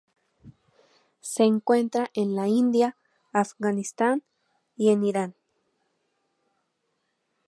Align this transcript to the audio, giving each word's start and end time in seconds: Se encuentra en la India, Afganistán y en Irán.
Se 1.19 1.43
encuentra 1.43 2.09
en 2.15 2.33
la 2.35 2.47
India, 2.47 2.97
Afganistán 3.33 4.23
y 4.75 4.89
en 4.89 5.03
Irán. 5.03 5.35